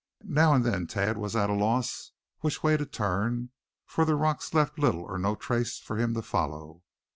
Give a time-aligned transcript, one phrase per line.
[0.23, 2.09] Now and then Thad was at a loss
[2.39, 3.51] which way to turn,
[3.85, 6.81] for the rocks left little or no trace for him to follow.